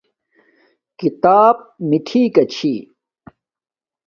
کھیتاپ 0.97 1.57
میٹھی 1.87 2.23
کا 2.35 2.43
چھی 2.53 2.73